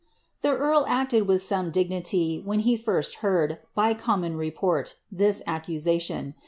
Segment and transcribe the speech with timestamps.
[0.41, 6.33] The earl acted with some diijnity, when he first heard, bv commoTi report, ihis accusation.